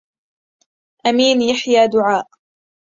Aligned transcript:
أمين 1.07 1.41
يحيى 1.41 1.87
دعاء 1.87 2.27